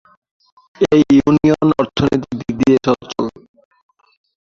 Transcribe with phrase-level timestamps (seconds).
[0.89, 3.25] এই ইউনিয়ন অর্থনৈতিক দিক দিয়ে সচ্ছল।